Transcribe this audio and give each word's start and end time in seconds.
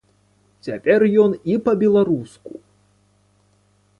Цяпер 0.67 1.05
ён 1.23 1.31
і 1.51 1.59
па-беларуску! 1.69 2.53